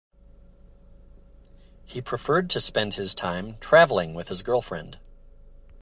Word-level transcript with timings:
He 1.85 2.01
preferred 2.01 2.49
to 2.49 2.59
spend 2.59 2.95
his 2.95 3.13
time 3.13 3.59
travelling 3.59 4.15
with 4.15 4.29
his 4.29 4.41
girlfriend. 4.41 4.97